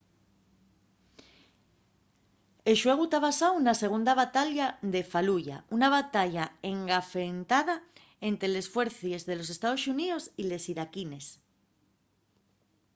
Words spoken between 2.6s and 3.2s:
el xuegu ta